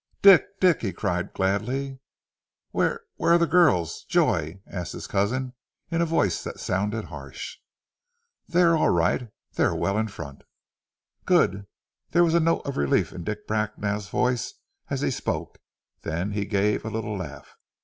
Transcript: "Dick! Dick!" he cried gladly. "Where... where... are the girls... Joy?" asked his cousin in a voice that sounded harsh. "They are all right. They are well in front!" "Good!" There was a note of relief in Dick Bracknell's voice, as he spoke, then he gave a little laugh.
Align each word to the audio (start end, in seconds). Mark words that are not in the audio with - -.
"Dick! 0.23 0.59
Dick!" 0.59 0.81
he 0.81 0.91
cried 0.93 1.31
gladly. 1.31 1.99
"Where... 2.71 3.01
where... 3.17 3.33
are 3.33 3.37
the 3.37 3.45
girls... 3.45 4.03
Joy?" 4.05 4.59
asked 4.65 4.93
his 4.93 5.05
cousin 5.05 5.53
in 5.91 6.01
a 6.01 6.07
voice 6.07 6.43
that 6.43 6.59
sounded 6.59 7.05
harsh. 7.05 7.57
"They 8.49 8.63
are 8.63 8.75
all 8.75 8.89
right. 8.89 9.29
They 9.53 9.63
are 9.63 9.75
well 9.75 9.99
in 9.99 10.07
front!" 10.07 10.43
"Good!" 11.27 11.67
There 12.09 12.23
was 12.23 12.33
a 12.33 12.39
note 12.39 12.65
of 12.65 12.77
relief 12.77 13.13
in 13.13 13.23
Dick 13.23 13.45
Bracknell's 13.45 14.09
voice, 14.09 14.55
as 14.89 15.01
he 15.01 15.11
spoke, 15.11 15.59
then 16.01 16.31
he 16.31 16.45
gave 16.45 16.83
a 16.83 16.89
little 16.89 17.15
laugh. 17.15 17.55